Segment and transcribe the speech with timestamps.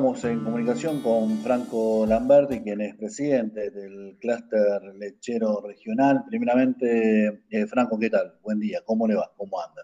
[0.00, 6.24] estamos en comunicación con Franco Lamberti, quien es presidente del clúster lechero regional.
[6.26, 8.38] Primeramente, eh, Franco, ¿qué tal?
[8.40, 9.30] Buen día, ¿cómo le va?
[9.36, 9.82] ¿Cómo anda?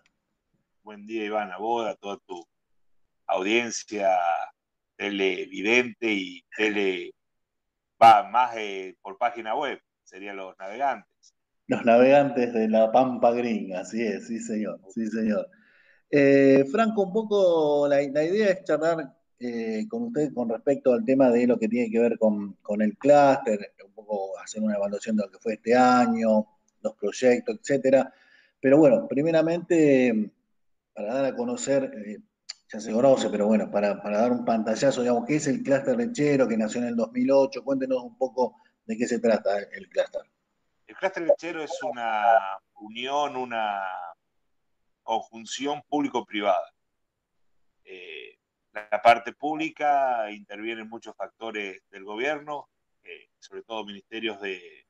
[0.82, 2.42] Buen día, Iván, a vos, a toda tu
[3.26, 4.08] audiencia
[4.96, 7.12] televidente y tele,
[8.02, 11.34] va más eh, por página web, serían los navegantes.
[11.66, 15.46] Los navegantes de la Pampa Gringa, así es, sí señor, sí señor.
[16.10, 21.30] Eh, Franco, un poco la, idea es charlar eh, con usted con respecto al tema
[21.30, 25.24] de lo que tiene que ver con, el clúster, un poco hacer una evaluación de
[25.24, 26.46] lo que fue este año,
[26.80, 28.12] los proyectos, etcétera.
[28.60, 30.32] Pero bueno, primeramente,
[30.94, 32.18] para dar a conocer, eh,
[32.72, 36.48] ya se conoce, pero bueno, para, dar un pantallazo, digamos, ¿qué es el clúster lechero
[36.48, 37.62] que nació en el 2008?
[37.62, 40.22] Cuéntenos un poco de qué se trata el clúster.
[40.86, 43.82] El clúster lechero es una unión, una
[45.02, 46.72] conjunción público-privada.
[47.84, 48.35] Eh,
[48.90, 52.68] la parte pública interviene en muchos factores del gobierno,
[53.02, 54.84] eh, sobre todo ministerios de,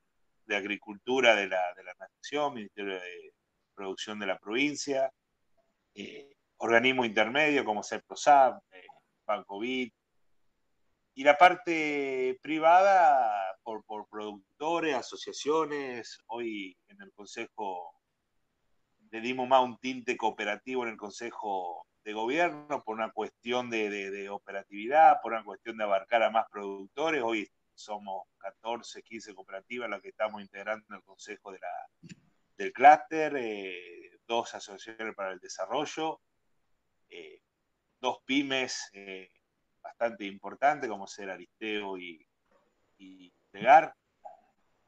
[0.49, 3.33] Agricultura de la, de la, Nación, Ministerio de
[3.75, 5.13] Producción de la provincia,
[5.93, 8.87] eh, organismos intermedios como CEPROSAP, eh,
[9.27, 9.93] Banco y
[11.17, 17.93] la parte privada por, por productores, asociaciones, hoy en el Consejo
[19.11, 24.29] le dimos más un tinte cooperativo en el Consejo de Gobierno por una cuestión de,
[24.31, 27.21] operatividad, por una cuestión de abarcar a más productores.
[27.21, 32.17] Hoy somos 14, 15 cooperativas las que estamos integrando en el Consejo de la,
[32.57, 36.21] del clúster, eh, dos asociaciones para el desarrollo,
[37.09, 37.41] eh,
[38.01, 39.29] dos pymes eh,
[39.83, 42.25] bastante importantes como ser Aristeo y,
[42.99, 43.93] y Legar.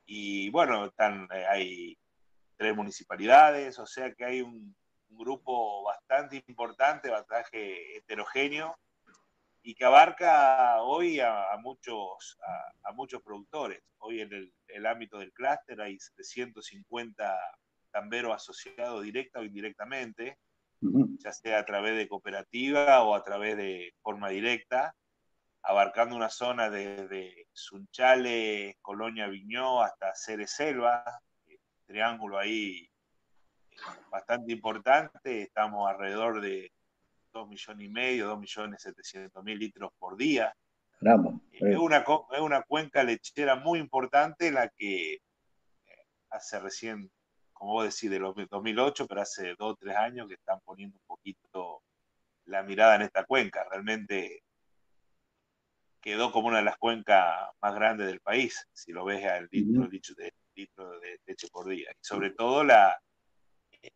[0.06, 1.98] Y bueno, están, hay
[2.56, 4.76] tres municipalidades, o sea que hay un,
[5.10, 8.76] grupo bastante importante, bastante heterogéneo
[9.62, 12.38] y que abarca hoy a, muchos,
[12.82, 13.82] a, muchos productores.
[13.98, 17.38] Hoy en el, ámbito del clúster hay 750
[17.90, 20.38] tamberos asociados directa o indirectamente,
[20.80, 24.94] ya sea a través de cooperativa o a través de forma directa,
[25.62, 31.04] abarcando una zona desde Sunchales, Colonia Viñó hasta Ceres Selva,
[31.86, 32.88] triángulo ahí
[34.10, 36.72] bastante importante, estamos alrededor de
[37.32, 40.54] 2 millones y medio, 2 millones 700 mil litros por día.
[41.52, 45.20] Es, una, es una cuenca lechera muy importante la que eh,
[46.30, 47.10] hace recién,
[47.52, 50.96] como vos decís, de los 2008, pero hace 2 o 3 años que están poniendo
[50.98, 51.82] un poquito
[52.46, 53.64] la mirada en esta cuenca.
[53.70, 54.42] Realmente
[56.00, 59.86] quedó como una de las cuencas más grandes del país, si lo ves al litro,
[59.88, 60.32] de
[61.00, 61.90] de leche por día.
[61.92, 63.00] Y sobre todo la,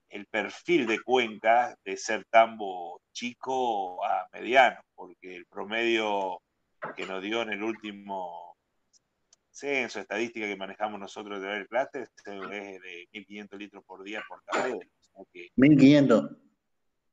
[0.09, 6.41] el perfil de Cuenca de ser tambo chico a mediano, porque el promedio
[6.97, 8.57] que nos dio en el último
[9.51, 14.43] censo, estadística que manejamos nosotros de ver clase, es de 1.500 litros por día por
[14.45, 14.81] tambero.
[15.57, 16.37] 1.500.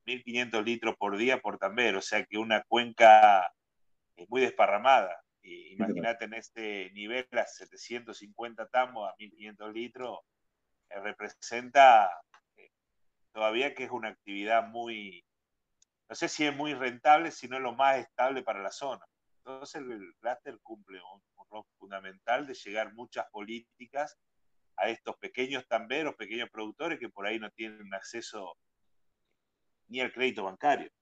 [0.06, 3.52] 1.500 litros por día por tambero, o sea que una cuenca
[4.28, 5.22] muy desparramada.
[5.42, 10.18] Imagínate en este nivel, a 750 tambos a 1500 litros,
[10.90, 12.10] eh, representa
[13.32, 15.24] todavía que es una actividad muy,
[16.08, 19.04] no sé si es muy rentable, sino lo más estable para la zona.
[19.38, 24.16] Entonces el clúster cumple un, rol fundamental de llegar muchas políticas
[24.76, 28.56] a estos pequeños tamberos, pequeños productores que por ahí no tienen acceso
[29.88, 30.92] ni al crédito bancario,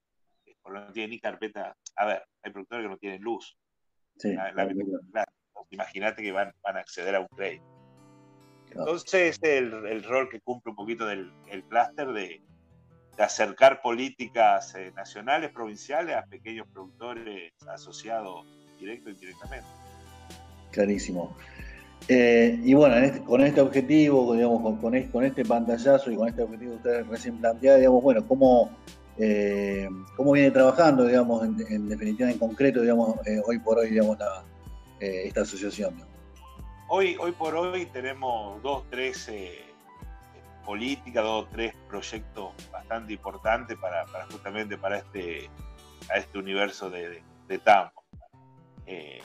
[0.63, 1.77] porque no tienen ni carpeta.
[1.97, 3.59] A ver, hay productores que no tienen luz,
[5.71, 7.78] Imagínate que van, a acceder a un crédito.
[8.71, 12.43] Entonces, el, el rol que cumple un poquito del el clúster de,
[13.19, 18.47] acercar políticas eh, nacionales, provinciales a pequeños productores asociados
[18.79, 19.67] directo e indirectamente.
[20.71, 21.37] Clarísimo.
[22.07, 26.43] Eh, y bueno, este, con este objetivo, digamos, con, con, este pantallazo y con este
[26.43, 28.71] objetivo que ustedes recién plantearon, digamos, bueno, ¿cómo,
[29.19, 34.17] eh, cómo viene trabajando, digamos, en, definitiva, en concreto, digamos, hoy por hoy, digamos,
[35.01, 35.97] esta asociación.
[36.91, 39.31] Hoy, hoy por hoy tenemos dos, tres
[40.65, 45.51] políticas, dos, tres proyectos bastante importantes para, justamente para este,
[46.11, 47.93] a este universo de, de, Tambo.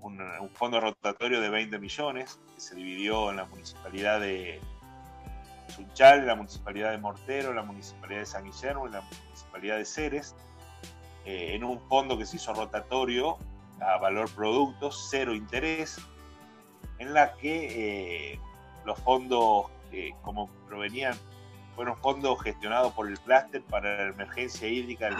[0.00, 0.20] un,
[0.54, 4.60] fondo rotatorio de 20 millones que se dividió en la municipalidad de
[5.76, 10.34] Sunchal, la municipalidad de Mortero, la municipalidad de San Guillermo y la municipalidad de Ceres,
[11.26, 13.36] eh, en un fondo que se hizo rotatorio
[13.80, 15.98] a valor producto, cero interés,
[16.98, 18.40] en la que eh,
[18.84, 19.66] los fondos
[20.22, 21.16] como provenían,
[21.74, 25.16] fueron fondos gestionados por el clúster para la emergencia hídrica del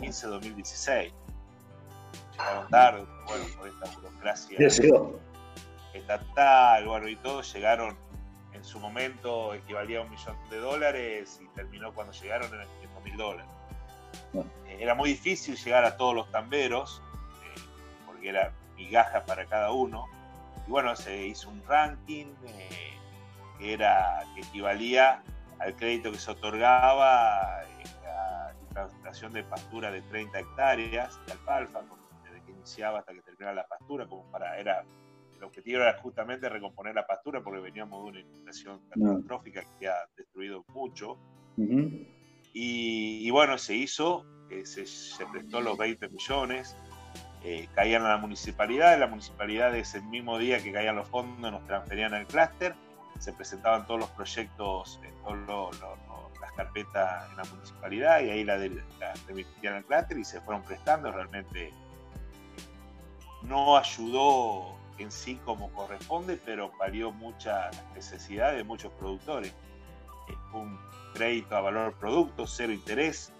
[0.00, 1.12] 2015-2016.
[2.32, 4.58] Llegaron tarde, bueno, por esta burocracia
[5.94, 7.96] estatal, bueno, y todos llegaron
[8.62, 13.04] en su momento equivalía a un millón de dólares y terminó cuando llegaron en 500
[13.04, 13.50] mil dólares.
[14.34, 17.02] Eh, era muy difícil llegar a todos los tamberos,
[17.44, 17.60] eh,
[18.06, 20.06] porque era migajas para cada uno.
[20.68, 22.96] Y bueno, se hizo un ranking eh,
[23.58, 25.24] que, era, que equivalía
[25.58, 27.64] al crédito que se otorgaba a
[28.04, 31.80] la implantación de pastura de 30 hectáreas de alfalfa,
[32.22, 34.84] desde que iniciaba hasta que terminaba la pastura, como para, era
[35.42, 39.96] el objetivo era justamente recomponer la pastura porque veníamos de una inundación catastrófica que ha
[40.16, 41.18] destruido mucho.
[42.54, 46.76] y, bueno, se hizo, eh, se, prestó los 20 millones,
[47.42, 51.66] eh, caían a la municipalidad, la municipalidad ese mismo día que caían los fondos nos
[51.66, 52.76] transferían al clúster,
[53.18, 55.76] se presentaban todos los proyectos, en todas
[56.40, 60.62] las carpetas en la municipalidad y ahí la, la remitían al clúster y se fueron
[60.62, 61.72] prestando, realmente
[63.42, 69.54] no ayudó en sí como corresponde, pero parió mucha necesidad de muchos productores.
[70.52, 70.78] un
[71.14, 73.32] crédito a valor producto, cero interés,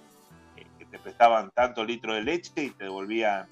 [0.56, 3.48] eh, que te prestaban tanto litro de leche y te devolvían,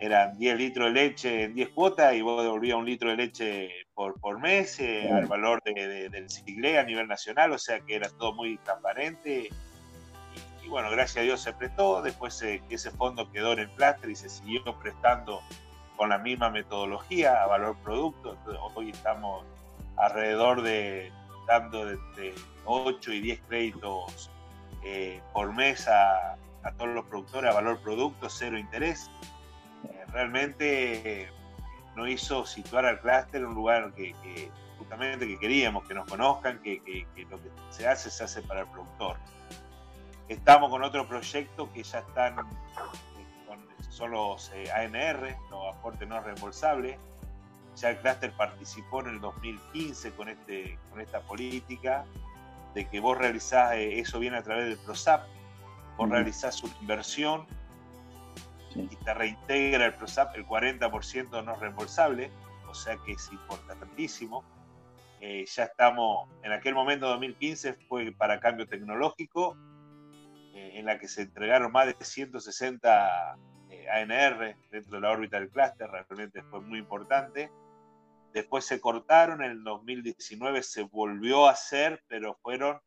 [0.00, 3.70] eran 10 litros de leche en 10 cuotas y vos devolvías un litro de leche
[3.94, 7.94] por, por mes eh, al valor de, del SIGLE a nivel nacional, o sea que
[7.94, 9.48] era todo muy transparente.
[10.62, 14.10] Y, bueno, gracias a Dios se prestó, después eh, ese fondo quedó en el plástico
[14.10, 15.40] y se siguió prestando
[15.96, 18.36] con la misma metodología a valor producto.
[18.74, 19.44] hoy estamos
[19.96, 21.12] alrededor de
[21.46, 24.30] dando de, 8 y 10 créditos
[24.82, 26.36] eh, por mes a,
[26.78, 29.10] todos los productores a valor producto, cero interés.
[29.84, 31.30] Eh, realmente
[31.94, 34.14] nos hizo situar al clúster en un lugar que,
[34.78, 38.60] justamente que queríamos, que nos conozcan, que, que, lo que se hace se hace para
[38.60, 39.18] el productor.
[40.28, 42.36] Estamos con otro proyecto que ya están
[43.94, 46.98] son los eh, ANR, los aportes no reembolsables.
[47.76, 52.04] Ya el clúster participó en el 2015 con, este, con esta política
[52.74, 55.24] de que vos realizás, eh, eso viene a través del PROSAP,
[55.96, 57.46] vos realizás una inversión
[58.74, 62.32] y te reintegra el PROSAP el 40% no reembolsable,
[62.68, 64.42] o sea que es importantísimo.
[65.20, 69.56] Eh, ya estamos, en aquel momento 2015 fue para cambio tecnológico,
[70.56, 73.36] en la que se entregaron más de 160
[73.88, 77.50] ANR dentro de la órbita del clúster, realmente fue muy importante.
[78.32, 82.80] Después se cortaron, en el 2019 se volvió a hacer, pero fueron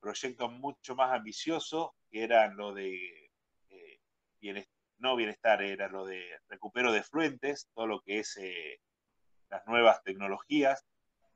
[0.00, 3.30] proyectos mucho más ambiciosos, que eran lo de
[3.70, 4.00] eh,
[4.40, 8.80] bienestar, no bienestar, era lo de recupero de fluentes, todo lo que es eh,
[9.48, 10.84] las nuevas tecnologías.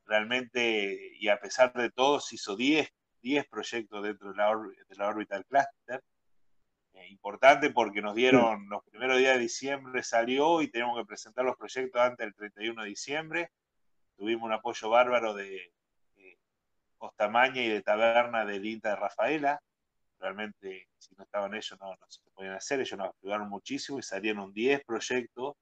[0.06, 2.88] Realmente, y a pesar de todo, se hizo 10,
[3.20, 4.48] 10 proyectos dentro de la,
[4.88, 6.02] de la órbita del clúster
[7.08, 11.56] importante porque nos dieron los primeros días de diciembre, salió y tenemos que presentar los
[11.56, 13.50] proyectos antes del 31 de diciembre.
[14.16, 15.72] Tuvimos un apoyo bárbaro de,
[16.98, 19.60] Costamaña y de Taberna del INTA de Rafaela.
[20.20, 22.78] Realmente, si no estaban ellos, no, se podían hacer.
[22.78, 25.56] Ellos nos ayudaron muchísimo y salieron 10 proyectos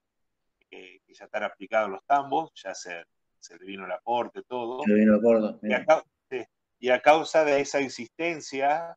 [0.69, 3.05] que ya están aplicados los tambos, ya se,
[3.39, 4.83] se le vino el aporte, todo.
[6.79, 8.97] y a causa de esa insistencia,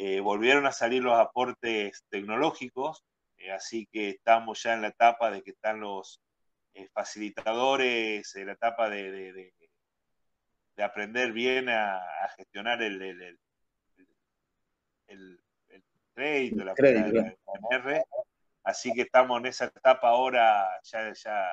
[0.00, 3.04] eh, volvieron a salir los aportes tecnológicos,
[3.36, 6.22] eh, así que estamos ya en la etapa de que están los
[6.74, 9.10] eh, facilitadores, en la etapa de,
[10.76, 12.00] de, aprender bien a,
[12.36, 13.40] gestionar el, el,
[15.08, 15.82] el, el
[16.14, 17.36] crédito, la, crédito.
[18.62, 21.50] Así que estamos en esa etapa ahora, ya, ya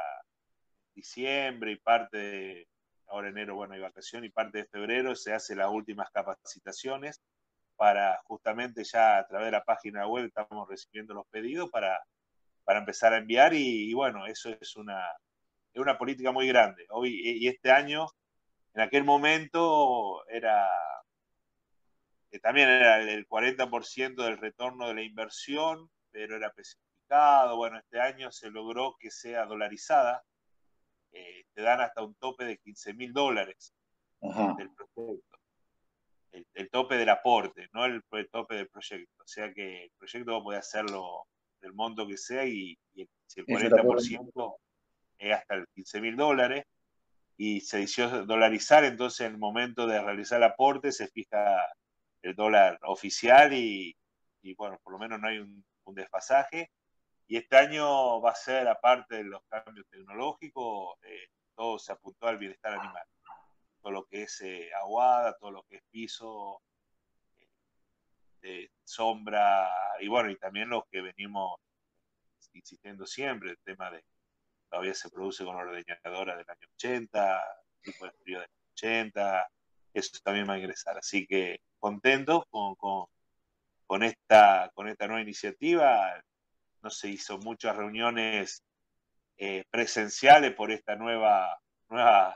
[0.94, 2.68] diciembre y parte de,
[3.08, 7.24] ahora enero, bueno, hay vacación y parte de febrero se hacen las últimas capacitaciones
[7.76, 12.00] para justamente ya a través de la página web estamos recibiendo los pedidos para,
[12.64, 15.02] para empezar a enviar y, bueno, eso es una,
[15.74, 16.86] es una política muy grande.
[16.90, 18.08] Hoy y este año,
[18.74, 20.70] en aquel momento era
[22.36, 27.56] que también era el 40% del retorno de la inversión, pero era especificado.
[27.56, 30.22] Bueno, este año se logró que sea dolarizada.
[31.14, 33.74] Eh, te dan hasta un tope de 15 mil dólares
[34.20, 35.35] del proyecto
[36.54, 39.24] el, tope del aporte, no el, tope del proyecto.
[39.24, 41.28] O sea que el proyecto puede hacerlo
[41.62, 42.78] del monto que sea y,
[43.28, 44.56] si el 40%
[45.18, 46.66] es hasta el 15 mil dólares
[47.38, 51.58] y se decidió dolarizar, entonces en el momento de realizar el aporte se fija
[52.22, 53.96] el dólar oficial y,
[54.58, 56.72] bueno, por lo menos no hay un, desfasaje.
[57.28, 62.28] Y este año va a ser, aparte de los cambios tecnológicos, eh, todo se apuntó
[62.28, 63.04] al bienestar animal
[63.86, 64.44] todo lo que es
[64.82, 66.60] aguada, todo lo que es piso,
[68.42, 71.60] de sombra, y bueno, y también los que venimos
[72.54, 74.04] insistiendo siempre, el tema de
[74.72, 77.44] todavía se produce con ordeñadora del año 80,
[77.84, 79.52] tipo de frío del 80,
[79.94, 80.98] eso también va a ingresar.
[80.98, 82.74] Así que contentos con,
[83.86, 86.24] con, esta, con esta nueva iniciativa.
[86.82, 88.64] No se hizo muchas reuniones
[89.38, 92.36] eh, presenciales por esta nueva, nueva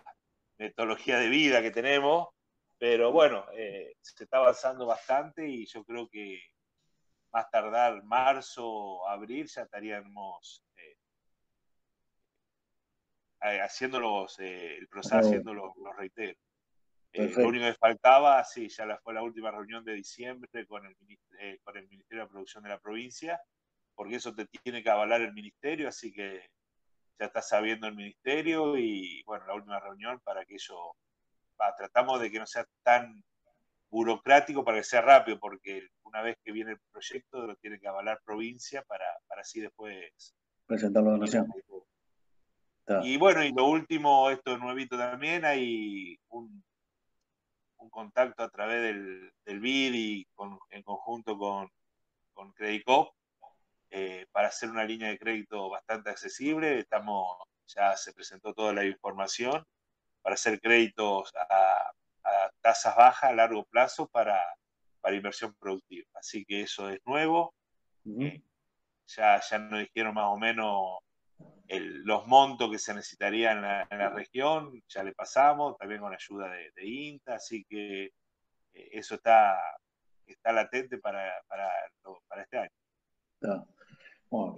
[0.59, 2.27] metodología de vida que tenemos,
[2.77, 6.39] pero bueno, eh, se está avanzando bastante y yo creo que
[7.31, 10.63] más tardar marzo, abril, ya estaríamos
[13.41, 16.37] eh, haciéndolos, el proceso haciendo los, reiteros.
[17.13, 20.95] Eh, lo único que faltaba, sí, ya fue la última reunión de diciembre con el,
[21.39, 23.41] eh, con el Ministerio de Producción de la provincia,
[23.95, 26.49] porque eso te tiene que avalar el Ministerio, así que
[27.19, 30.95] ya está sabiendo el Ministerio y bueno, la última reunión para que ello,
[31.77, 33.23] tratamos de que no sea tan
[33.89, 37.87] burocrático para que sea rápido, porque una vez que viene el proyecto lo tiene que
[37.87, 40.33] avalar provincia para, para así después
[40.65, 41.51] presentarlo a la nación.
[43.03, 46.63] Y bueno, y lo último, esto nuevito también, hay un,
[47.77, 50.27] un contacto a través del, del BID y
[50.71, 51.69] en conjunto con,
[52.33, 53.13] con Credicop
[53.89, 56.79] eh, para hacer una línea de crédito bastante accesible.
[56.79, 59.65] Estamos, ya se presentó toda la información
[60.21, 61.91] para hacer créditos a,
[62.61, 64.39] tasas bajas a largo plazo para,
[65.01, 66.07] para, inversión productiva.
[66.13, 67.55] Así que eso es nuevo.
[68.05, 68.41] Eh,
[69.07, 70.99] ya, ya nos dijeron más o menos
[71.69, 73.57] los montos que se necesitarían
[73.89, 79.15] en la, región, ya le pasamos, también con ayuda de, INTA, así que eh, eso
[79.15, 79.59] está,
[80.25, 81.71] está latente para, para,
[82.41, 83.65] este año.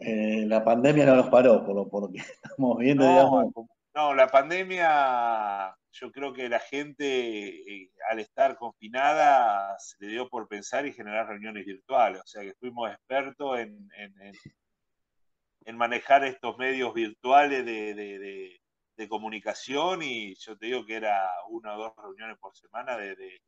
[0.01, 3.51] Eh, la pandemia no nos paró, por lo, que estamos viendo,
[3.93, 10.29] no, la pandemia, yo creo que la gente, eh, al estar confinada, se le dio
[10.29, 13.89] por pensar y generar reuniones virtuales, o sea que fuimos expertos en
[15.65, 18.57] en manejar estos medios virtuales de,
[19.09, 23.41] comunicación y yo te digo que era una o dos reuniones por semana desde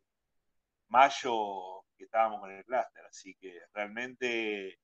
[0.87, 4.79] mayo que estábamos con el clúster, así que realmente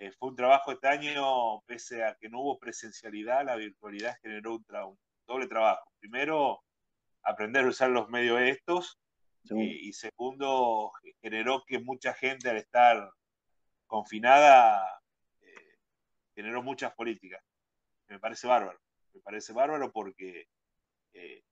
[0.00, 4.54] eh, fue un trabajo este año, pese a que no hubo presencialidad, la virtualidad generó
[4.54, 4.66] un,
[5.26, 5.92] doble trabajo.
[6.00, 6.62] Primero,
[7.22, 8.98] aprender a usar los medios estos
[9.44, 10.90] y, y segundo,
[11.22, 13.10] generó que mucha gente al estar
[13.86, 15.00] confinada
[16.34, 17.42] generó muchas políticas.
[18.08, 18.78] Me parece bárbaro.
[19.12, 20.46] Me parece bárbaro porque
[21.12, 21.42] eh,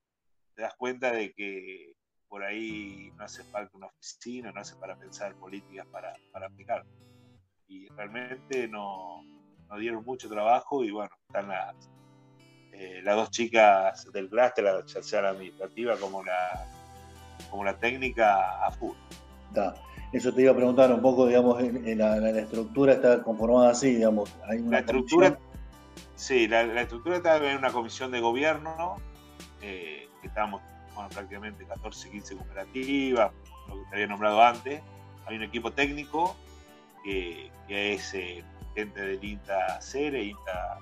[0.54, 1.92] te das cuenta de que
[2.26, 6.84] por ahí no hace falta una oficina, no hace para pensar políticas para, para aplicar.
[7.68, 9.22] Y realmente no,
[9.68, 11.90] no, dieron mucho trabajo y bueno, están las,
[12.72, 16.66] eh, las dos chicas del cluster, ya sea la administrativa como la,
[17.50, 18.96] como la técnica, a full.
[20.12, 24.34] Eso te iba a preguntar un poco, digamos, en, la, estructura está conformada así, digamos.
[24.48, 25.38] Hay una la estructura,
[26.16, 28.96] sí, la, estructura está en una comisión de gobierno,
[29.60, 30.62] eh, que estamos,
[30.94, 33.32] bueno, prácticamente 14, 15 cooperativas,
[33.68, 34.80] lo que te había nombrado antes.
[35.26, 36.34] Hay un equipo técnico
[37.04, 40.78] que, es eh, gente del INTA CERE, INTA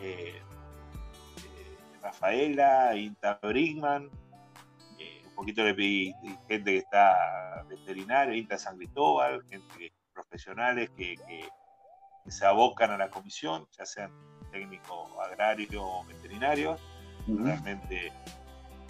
[0.00, 0.42] eh,
[2.02, 4.10] Rafaela, INTA Brigman,
[5.26, 6.14] un poquito le pedí
[6.48, 11.16] gente que está veterinaria, INTA San Cristóbal, gente profesionales que,
[12.26, 14.10] se abocan a la comisión, ya sean
[14.50, 16.80] técnicos agrarios o veterinarios.
[17.26, 18.12] Realmente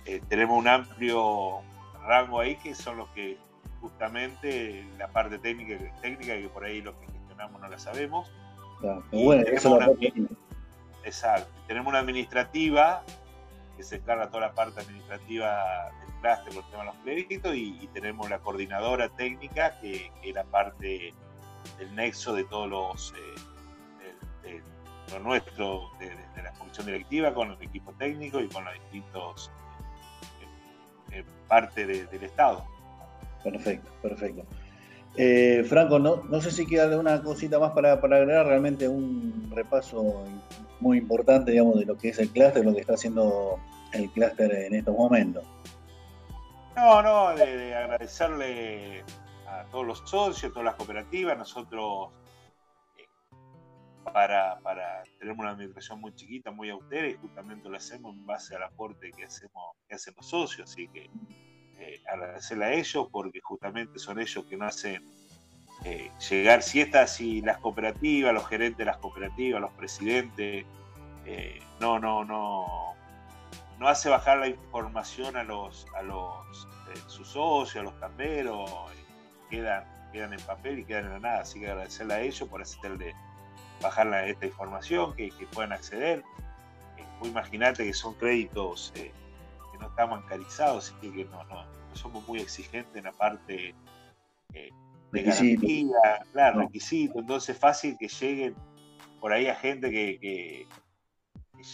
[0.04, 1.62] eh, tenemos un amplio
[2.06, 3.36] rango ahí que son los que
[3.84, 8.32] justamente la parte técnica, técnica que por ahí lo que gestionamos no la sabemos.
[9.10, 9.88] tenemos una,
[11.04, 13.02] exacto, tenemos una administrativa
[13.76, 18.30] que se encarga toda la parte administrativa por el tema de los créditos y, tenemos
[18.30, 21.12] la coordinadora técnica que, es la parte
[21.78, 24.62] del nexo de todos los eh, de,
[25.12, 29.50] lo nuestro de, la comisión directiva con el equipo técnico y con los distintos
[30.40, 32.64] eh, eh, parte del Estado.
[33.44, 34.44] Perfecto, perfecto.
[35.68, 40.24] Franco, no, no sé si queda alguna cosita más para, para agregar, realmente un repaso
[40.80, 43.60] muy importante, digamos, de lo que es el clúster, lo que está haciendo
[43.92, 45.44] el clúster en estos momentos.
[46.76, 49.04] No, no, de, agradecerle
[49.46, 51.38] a todos los socios, a todas las cooperativas.
[51.38, 52.10] Nosotros,
[52.98, 53.06] eh,
[54.12, 55.04] para, para,
[55.38, 59.24] una administración muy chiquita, muy austera, y justamente lo hacemos en base al aporte que
[59.24, 60.70] hacemos, que hacen los socios.
[60.70, 61.08] Así que
[61.78, 65.02] eh, agradecerle a ellos, porque justamente son ellos que nos hacen
[65.84, 70.64] eh, llegar, si estas y las cooperativas, los gerentes de las cooperativas, los presidentes,
[71.80, 72.94] no, no, no
[73.78, 78.70] no hace bajar la información a los, a los eh, sus socios, a los camberos,
[79.50, 81.40] quedan, quedan en papel y quedan en la nada.
[81.40, 83.14] Así que agradecerle a ellos por hacerle
[83.82, 86.22] bajar esta información, que, puedan acceder.
[86.96, 89.12] Eh, imagínate que son créditos eh,
[89.74, 91.64] que no están bancarizados, así que no, no,
[91.94, 93.74] somos muy exigentes en la parte
[94.52, 94.70] eh,
[95.10, 97.16] de garantía, claro, requisitos.
[97.16, 98.54] Entonces es fácil que lleguen
[99.20, 100.66] por ahí a gente que, que,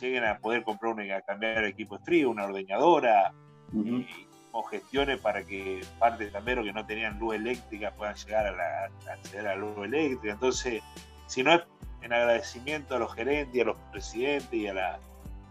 [0.01, 3.35] lleguen a poder comprar una, a cambiar el equipo de frío, una ordeñadora,
[4.53, 8.53] o gestiones para que parte de también que no tenían luz eléctrica puedan llegar a,
[8.53, 10.33] la, a acceder a la luz eléctrica.
[10.33, 10.83] Entonces,
[11.27, 11.63] si no es
[12.03, 15.01] en agradecimiento a los gerentes y a los presidentes y a la,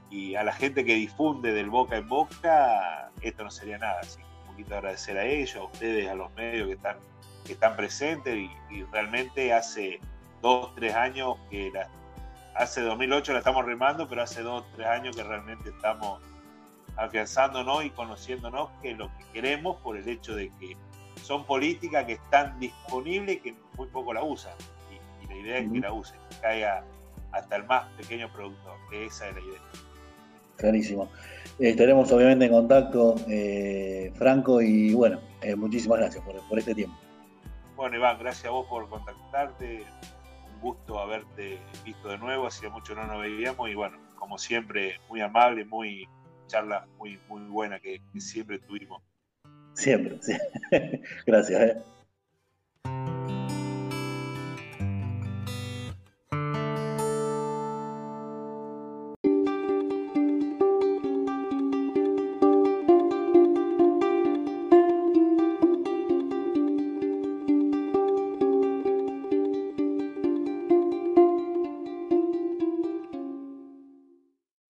[0.09, 3.99] y a la gente que difunde del boca en boca, esto no sería nada.
[4.01, 6.97] Así que un poquito agradecer a ellos, a ustedes, a los medios que están,
[7.45, 8.35] que están presentes
[8.69, 9.99] y, realmente hace
[10.41, 11.87] dos, tres años que la,
[12.55, 16.21] hace 2008 la estamos remando, pero hace dos, tres años que realmente estamos
[16.97, 20.75] afianzándonos y conociéndonos que lo que queremos por el hecho de que
[21.23, 24.53] son políticas que están disponibles y que muy poco la usan.
[25.21, 26.83] Y, la idea es que la usen, que caiga
[27.31, 29.88] hasta el más pequeño productor, que esa es la idea.
[30.59, 31.09] Clarísimo.
[31.57, 36.95] Estaremos obviamente en contacto, eh, Franco, y bueno, eh, muchísimas gracias por, por, este tiempo.
[37.75, 39.83] Bueno, Iván, gracias a vos por contactarte.
[40.53, 44.99] Un gusto haberte visto de nuevo, hacía mucho no nos veíamos y bueno, como siempre,
[45.07, 46.07] muy amable, muy,
[46.47, 49.01] charla muy, muy buena que, siempre tuvimos.
[49.73, 50.33] Siempre, sí.
[51.25, 51.61] Gracias.
[51.61, 51.77] ¿eh?